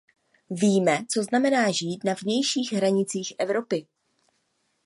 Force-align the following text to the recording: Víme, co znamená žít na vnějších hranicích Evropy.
Víme, 0.49 1.05
co 1.13 1.23
znamená 1.23 1.71
žít 1.71 2.03
na 2.03 2.13
vnějších 2.13 2.73
hranicích 2.73 3.33
Evropy. 3.39 3.87